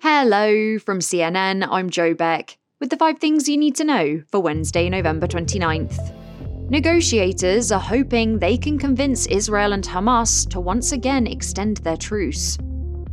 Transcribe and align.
Hello 0.00 0.78
from 0.78 0.98
CNN, 0.98 1.66
I'm 1.70 1.88
Joe 1.88 2.12
Beck, 2.12 2.58
with 2.80 2.90
the 2.90 2.98
five 2.98 3.18
things 3.18 3.48
you 3.48 3.56
need 3.56 3.74
to 3.76 3.84
know 3.84 4.22
for 4.30 4.40
Wednesday, 4.40 4.90
November 4.90 5.26
29th. 5.26 6.68
Negotiators 6.68 7.72
are 7.72 7.80
hoping 7.80 8.38
they 8.38 8.58
can 8.58 8.78
convince 8.78 9.24
Israel 9.26 9.72
and 9.72 9.82
Hamas 9.82 10.46
to 10.50 10.60
once 10.60 10.92
again 10.92 11.26
extend 11.26 11.78
their 11.78 11.96
truce. 11.96 12.58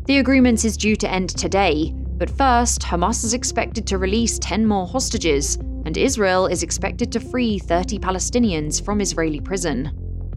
The 0.08 0.18
agreement 0.18 0.66
is 0.66 0.76
due 0.76 0.98
to 0.98 1.10
end 1.10 1.30
today, 1.30 1.94
but 1.96 2.30
first, 2.30 2.82
Hamas 2.82 3.24
is 3.24 3.34
expected 3.34 3.88
to 3.88 3.98
release 3.98 4.38
10 4.40 4.68
more 4.68 4.86
hostages, 4.86 5.56
and 5.86 5.98
Israel 5.98 6.48
is 6.48 6.64
expected 6.64 7.14
to 7.14 7.22
free 7.22 7.60
30 7.60 7.98
Palestinians 7.98 8.84
from 8.84 9.00
Israeli 9.00 9.40
prison. 9.40 9.90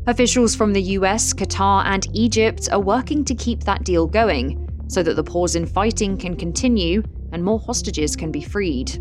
Officials 0.06 0.54
from 0.54 0.72
the 0.72 0.82
US, 0.82 1.34
Qatar, 1.34 1.84
and 1.86 2.06
Egypt 2.12 2.68
are 2.70 2.80
working 2.80 3.24
to 3.24 3.34
keep 3.34 3.64
that 3.64 3.82
deal 3.82 4.06
going 4.06 4.65
so 4.88 5.02
that 5.02 5.14
the 5.14 5.24
pause 5.24 5.56
in 5.56 5.66
fighting 5.66 6.16
can 6.16 6.36
continue 6.36 7.02
and 7.32 7.42
more 7.42 7.58
hostages 7.58 8.16
can 8.16 8.30
be 8.30 8.42
freed. 8.42 8.98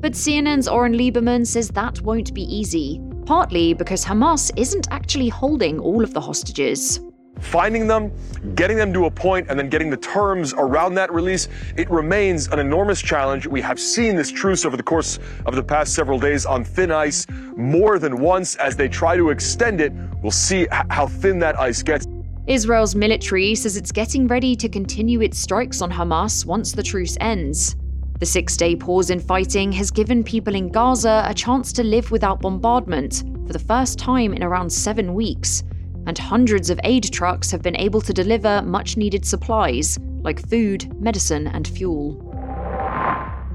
But 0.00 0.12
CNN's 0.12 0.68
Oren 0.68 0.94
Liebermann 0.94 1.46
says 1.46 1.68
that 1.70 2.00
won't 2.02 2.32
be 2.34 2.42
easy, 2.42 3.00
partly 3.24 3.74
because 3.74 4.04
Hamas 4.04 4.50
isn't 4.56 4.88
actually 4.90 5.28
holding 5.28 5.80
all 5.80 6.02
of 6.04 6.14
the 6.14 6.20
hostages 6.20 7.00
finding 7.40 7.86
them, 7.86 8.12
getting 8.54 8.76
them 8.76 8.92
to 8.92 9.06
a 9.06 9.10
point, 9.10 9.46
and 9.48 9.58
then 9.58 9.68
getting 9.68 9.90
the 9.90 9.96
terms 9.96 10.54
around 10.54 10.94
that 10.94 11.12
release, 11.12 11.48
it 11.76 11.90
remains 11.90 12.48
an 12.48 12.58
enormous 12.58 13.00
challenge. 13.00 13.46
We 13.46 13.60
have 13.60 13.78
seen 13.78 14.16
this 14.16 14.30
truce 14.30 14.64
over 14.64 14.76
the 14.76 14.82
course 14.82 15.18
of 15.44 15.54
the 15.54 15.62
past 15.62 15.94
several 15.94 16.18
days 16.18 16.46
on 16.46 16.64
thin 16.64 16.90
ice 16.90 17.26
more 17.56 17.98
than 17.98 18.18
once. 18.20 18.56
As 18.56 18.76
they 18.76 18.88
try 18.88 19.16
to 19.16 19.30
extend 19.30 19.80
it, 19.80 19.92
we'll 20.22 20.30
see 20.32 20.66
how 20.70 21.06
thin 21.06 21.38
that 21.40 21.58
ice 21.58 21.82
gets. 21.82 22.06
Israel's 22.46 22.94
military 22.94 23.56
says 23.56 23.76
it's 23.76 23.90
getting 23.90 24.28
ready 24.28 24.54
to 24.54 24.68
continue 24.68 25.20
its 25.20 25.36
strikes 25.36 25.82
on 25.82 25.90
Hamas 25.90 26.46
once 26.46 26.70
the 26.70 26.82
truce 26.82 27.16
ends. 27.20 27.74
The 28.20 28.26
six 28.26 28.56
day 28.56 28.76
pause 28.76 29.10
in 29.10 29.18
fighting 29.18 29.72
has 29.72 29.90
given 29.90 30.22
people 30.22 30.54
in 30.54 30.68
Gaza 30.68 31.24
a 31.26 31.34
chance 31.34 31.72
to 31.72 31.82
live 31.82 32.12
without 32.12 32.40
bombardment 32.40 33.24
for 33.46 33.52
the 33.52 33.58
first 33.58 33.98
time 33.98 34.32
in 34.32 34.44
around 34.44 34.70
seven 34.70 35.12
weeks 35.12 35.64
and 36.06 36.16
hundreds 36.16 36.70
of 36.70 36.78
aid 36.84 37.12
trucks 37.12 37.50
have 37.50 37.62
been 37.62 37.76
able 37.76 38.00
to 38.00 38.12
deliver 38.12 38.62
much 38.62 38.96
needed 38.96 39.26
supplies 39.26 39.98
like 40.22 40.48
food, 40.48 41.00
medicine, 41.00 41.48
and 41.48 41.66
fuel. 41.66 42.22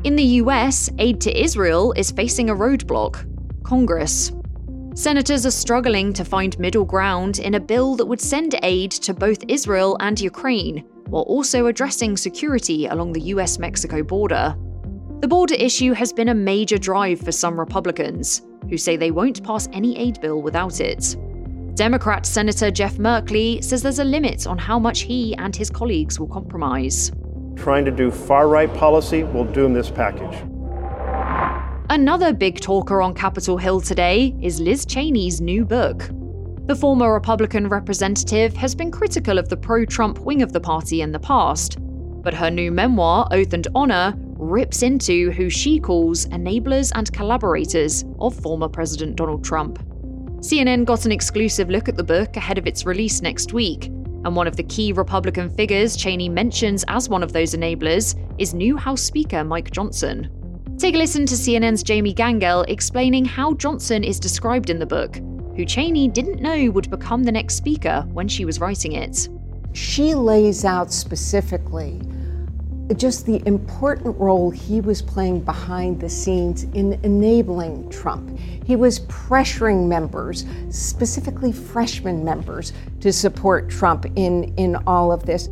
In 0.03 0.17
the 0.17 0.41
US, 0.43 0.89
aid 0.99 1.21
to 1.21 1.41
Israel 1.41 1.93
is 1.93 2.11
facing 2.11 2.49
a 2.49 2.55
roadblock 2.55 3.25
Congress. 3.63 4.33
Senators 4.93 5.45
are 5.45 5.51
struggling 5.51 6.11
to 6.11 6.25
find 6.25 6.59
middle 6.59 6.83
ground 6.83 7.39
in 7.39 7.53
a 7.53 7.59
bill 7.61 7.95
that 7.95 8.05
would 8.05 8.19
send 8.19 8.59
aid 8.61 8.91
to 8.91 9.13
both 9.13 9.41
Israel 9.47 9.95
and 10.01 10.19
Ukraine, 10.19 10.83
while 11.07 11.23
also 11.23 11.67
addressing 11.67 12.17
security 12.17 12.87
along 12.87 13.13
the 13.13 13.21
US 13.21 13.57
Mexico 13.57 14.03
border. 14.03 14.53
The 15.21 15.29
border 15.29 15.55
issue 15.55 15.93
has 15.93 16.11
been 16.11 16.27
a 16.27 16.35
major 16.35 16.77
drive 16.77 17.21
for 17.21 17.31
some 17.31 17.57
Republicans, 17.57 18.41
who 18.69 18.77
say 18.77 18.97
they 18.97 19.11
won't 19.11 19.41
pass 19.45 19.69
any 19.71 19.97
aid 19.97 20.19
bill 20.19 20.41
without 20.41 20.81
it. 20.81 21.15
Democrat 21.75 22.25
Senator 22.25 22.69
Jeff 22.69 22.95
Merkley 22.95 23.63
says 23.63 23.81
there's 23.81 23.99
a 23.99 24.03
limit 24.03 24.45
on 24.45 24.57
how 24.57 24.77
much 24.77 25.01
he 25.01 25.33
and 25.37 25.55
his 25.55 25.69
colleagues 25.69 26.19
will 26.19 26.27
compromise. 26.27 27.13
Trying 27.55 27.85
to 27.85 27.91
do 27.91 28.11
far 28.11 28.49
right 28.49 28.71
policy 28.73 29.23
will 29.23 29.45
doom 29.45 29.73
this 29.73 29.89
package. 29.89 30.50
Another 31.91 32.31
big 32.31 32.61
talker 32.61 33.01
on 33.01 33.13
Capitol 33.13 33.57
Hill 33.57 33.81
today 33.81 34.33
is 34.41 34.61
Liz 34.61 34.85
Cheney's 34.85 35.41
new 35.41 35.65
book. 35.65 36.09
The 36.67 36.73
former 36.73 37.11
Republican 37.11 37.67
representative 37.67 38.55
has 38.55 38.73
been 38.73 38.91
critical 38.91 39.37
of 39.37 39.49
the 39.49 39.57
pro 39.57 39.83
Trump 39.83 40.19
wing 40.19 40.41
of 40.41 40.53
the 40.53 40.61
party 40.61 41.01
in 41.01 41.11
the 41.11 41.19
past, 41.19 41.79
but 41.81 42.33
her 42.33 42.49
new 42.49 42.71
memoir, 42.71 43.27
Oath 43.31 43.51
and 43.51 43.67
Honor, 43.75 44.13
rips 44.37 44.83
into 44.83 45.31
who 45.31 45.49
she 45.49 45.81
calls 45.81 46.27
enablers 46.27 46.93
and 46.95 47.11
collaborators 47.11 48.05
of 48.21 48.35
former 48.35 48.69
President 48.69 49.17
Donald 49.17 49.43
Trump. 49.43 49.77
CNN 50.39 50.85
got 50.85 51.03
an 51.03 51.11
exclusive 51.11 51.69
look 51.69 51.89
at 51.89 51.97
the 51.97 52.03
book 52.05 52.37
ahead 52.37 52.57
of 52.57 52.67
its 52.67 52.85
release 52.85 53.21
next 53.21 53.51
week, 53.51 53.87
and 53.87 54.33
one 54.33 54.47
of 54.47 54.55
the 54.55 54.63
key 54.63 54.93
Republican 54.93 55.49
figures 55.49 55.97
Cheney 55.97 56.29
mentions 56.29 56.85
as 56.87 57.09
one 57.09 57.21
of 57.21 57.33
those 57.33 57.53
enablers 57.53 58.15
is 58.39 58.53
new 58.53 58.77
House 58.77 59.01
Speaker 59.01 59.43
Mike 59.43 59.71
Johnson. 59.71 60.29
Take 60.81 60.95
a 60.95 60.97
listen 60.97 61.27
to 61.27 61.35
CNN's 61.35 61.83
Jamie 61.83 62.11
Gangel 62.11 62.63
explaining 62.63 63.23
how 63.23 63.53
Johnson 63.53 64.03
is 64.03 64.19
described 64.19 64.71
in 64.71 64.79
the 64.79 64.85
book, 64.87 65.17
who 65.55 65.63
Cheney 65.63 66.07
didn't 66.07 66.41
know 66.41 66.71
would 66.71 66.89
become 66.89 67.23
the 67.23 67.31
next 67.31 67.53
speaker 67.53 68.03
when 68.13 68.27
she 68.27 68.45
was 68.45 68.59
writing 68.59 68.93
it. 68.93 69.29
She 69.73 70.15
lays 70.15 70.65
out 70.65 70.91
specifically 70.91 72.01
just 72.97 73.27
the 73.27 73.43
important 73.45 74.17
role 74.17 74.49
he 74.49 74.81
was 74.81 75.03
playing 75.03 75.41
behind 75.41 76.01
the 76.01 76.09
scenes 76.09 76.63
in 76.73 76.99
enabling 77.03 77.87
Trump. 77.91 78.39
He 78.65 78.75
was 78.75 79.01
pressuring 79.01 79.87
members, 79.87 80.45
specifically 80.71 81.51
freshman 81.51 82.25
members, 82.25 82.73
to 83.01 83.13
support 83.13 83.69
Trump 83.69 84.07
in, 84.15 84.51
in 84.57 84.77
all 84.87 85.11
of 85.11 85.27
this. 85.27 85.47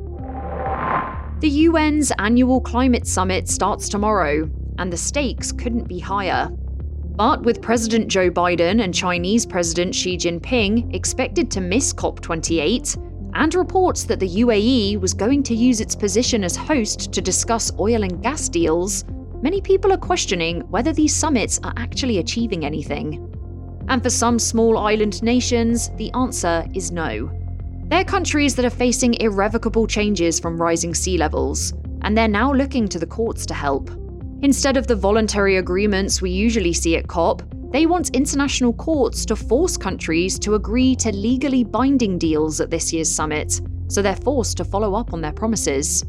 The 1.41 1.67
UN's 1.67 2.11
annual 2.17 2.61
climate 2.61 3.05
summit 3.05 3.47
starts 3.47 3.89
tomorrow, 3.89 4.49
and 4.79 4.91
the 4.91 4.97
stakes 4.97 5.51
couldn't 5.51 5.87
be 5.87 5.99
higher. 5.99 6.49
But 7.15 7.43
with 7.43 7.61
President 7.61 8.07
Joe 8.07 8.31
Biden 8.31 8.81
and 8.83 8.93
Chinese 8.93 9.45
President 9.45 9.93
Xi 9.93 10.17
Jinping 10.17 10.95
expected 10.95 11.51
to 11.51 11.61
miss 11.61 11.93
COP28, 11.93 13.05
and 13.33 13.53
reports 13.53 14.03
that 14.05 14.19
the 14.19 14.27
UAE 14.27 14.99
was 14.99 15.13
going 15.13 15.43
to 15.43 15.53
use 15.53 15.81
its 15.81 15.95
position 15.95 16.43
as 16.43 16.55
host 16.55 17.11
to 17.13 17.21
discuss 17.21 17.71
oil 17.77 18.03
and 18.03 18.23
gas 18.23 18.49
deals, 18.49 19.05
many 19.41 19.61
people 19.61 19.93
are 19.93 19.97
questioning 19.97 20.61
whether 20.69 20.93
these 20.93 21.15
summits 21.15 21.59
are 21.63 21.73
actually 21.77 22.17
achieving 22.17 22.65
anything. 22.65 23.25
And 23.87 24.01
for 24.01 24.09
some 24.09 24.39
small 24.39 24.77
island 24.77 25.21
nations, 25.21 25.89
the 25.97 26.11
answer 26.13 26.65
is 26.73 26.91
no. 26.91 27.31
They're 27.85 28.03
countries 28.03 28.55
that 28.55 28.65
are 28.65 28.69
facing 28.69 29.15
irrevocable 29.15 29.87
changes 29.87 30.39
from 30.39 30.61
rising 30.61 30.93
sea 30.93 31.17
levels, 31.17 31.73
and 32.01 32.17
they're 32.17 32.27
now 32.27 32.53
looking 32.53 32.87
to 32.89 32.99
the 32.99 33.07
courts 33.07 33.45
to 33.47 33.53
help. 33.53 33.89
Instead 34.41 34.77
of 34.77 34.87
the 34.87 34.95
voluntary 34.95 35.57
agreements 35.57 36.21
we 36.21 36.29
usually 36.29 36.71
see 36.71 36.95
at 36.95 37.07
COP, 37.07 37.43
they 37.71 37.85
want 37.85 38.15
international 38.15 38.71
courts 38.71 39.25
to 39.25 39.35
force 39.35 39.75
countries 39.75 40.39
to 40.39 40.55
agree 40.55 40.95
to 40.95 41.11
legally 41.11 41.65
binding 41.65 42.17
deals 42.17 42.61
at 42.61 42.69
this 42.69 42.93
year's 42.93 43.13
summit, 43.13 43.59
so 43.89 44.01
they're 44.01 44.15
forced 44.15 44.55
to 44.55 44.63
follow 44.63 44.95
up 44.95 45.11
on 45.11 45.19
their 45.19 45.33
promises. 45.33 46.05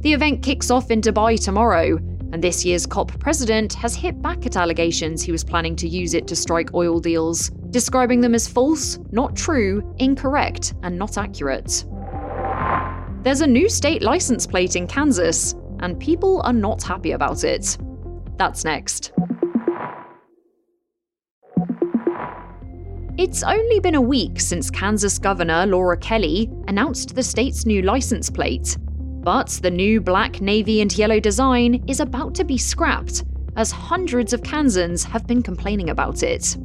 The 0.00 0.12
event 0.12 0.40
kicks 0.42 0.70
off 0.70 0.92
in 0.92 1.00
Dubai 1.00 1.42
tomorrow, 1.42 1.96
and 2.32 2.42
this 2.42 2.64
year's 2.64 2.86
COP 2.86 3.18
president 3.18 3.74
has 3.74 3.96
hit 3.96 4.22
back 4.22 4.46
at 4.46 4.56
allegations 4.56 5.22
he 5.22 5.32
was 5.32 5.42
planning 5.42 5.74
to 5.76 5.88
use 5.88 6.14
it 6.14 6.28
to 6.28 6.36
strike 6.36 6.74
oil 6.74 7.00
deals, 7.00 7.50
describing 7.70 8.20
them 8.20 8.36
as 8.36 8.46
false, 8.46 9.00
not 9.10 9.34
true, 9.34 9.82
incorrect, 9.98 10.74
and 10.84 10.96
not 10.96 11.18
accurate. 11.18 11.84
There's 13.24 13.40
a 13.40 13.46
new 13.48 13.68
state 13.68 14.02
license 14.02 14.46
plate 14.46 14.76
in 14.76 14.86
Kansas, 14.86 15.56
and 15.80 15.98
people 15.98 16.40
are 16.42 16.52
not 16.52 16.82
happy 16.82 17.12
about 17.12 17.44
it. 17.44 17.78
That's 18.36 18.64
next. 18.64 19.12
It's 23.16 23.44
only 23.44 23.78
been 23.78 23.94
a 23.94 24.00
week 24.00 24.40
since 24.40 24.70
Kansas 24.70 25.18
Governor 25.18 25.66
Laura 25.66 25.96
Kelly 25.96 26.50
announced 26.66 27.14
the 27.14 27.22
state's 27.22 27.64
new 27.64 27.80
license 27.82 28.28
plate. 28.28 28.76
But 28.80 29.48
the 29.62 29.70
new 29.70 30.00
black, 30.00 30.40
navy, 30.40 30.80
and 30.80 30.96
yellow 30.98 31.20
design 31.20 31.84
is 31.88 32.00
about 32.00 32.34
to 32.34 32.44
be 32.44 32.58
scrapped, 32.58 33.24
as 33.56 33.70
hundreds 33.70 34.32
of 34.32 34.42
Kansans 34.42 35.04
have 35.04 35.26
been 35.26 35.42
complaining 35.42 35.90
about 35.90 36.22
it. 36.22 36.56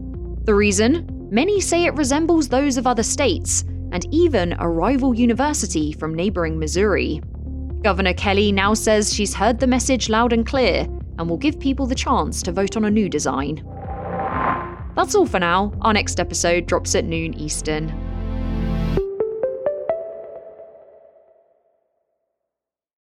The 0.43 0.55
reason? 0.55 1.27
Many 1.31 1.61
say 1.61 1.85
it 1.85 1.93
resembles 1.93 2.49
those 2.49 2.77
of 2.77 2.87
other 2.87 3.03
states, 3.03 3.63
and 3.91 4.11
even 4.11 4.55
a 4.59 4.67
rival 4.67 5.13
university 5.13 5.91
from 5.91 6.15
neighbouring 6.15 6.57
Missouri. 6.57 7.21
Governor 7.81 8.13
Kelly 8.13 8.51
now 8.51 8.73
says 8.73 9.13
she's 9.13 9.33
heard 9.33 9.59
the 9.59 9.67
message 9.67 10.09
loud 10.09 10.33
and 10.33 10.45
clear 10.45 10.85
and 11.17 11.29
will 11.29 11.37
give 11.37 11.59
people 11.59 11.85
the 11.85 11.95
chance 11.95 12.41
to 12.43 12.51
vote 12.51 12.75
on 12.75 12.85
a 12.85 12.91
new 12.91 13.07
design. 13.07 13.63
That's 14.95 15.15
all 15.15 15.25
for 15.25 15.39
now. 15.39 15.71
Our 15.81 15.93
next 15.93 16.19
episode 16.19 16.65
drops 16.65 16.93
at 16.95 17.05
noon 17.05 17.33
Eastern. 17.35 18.08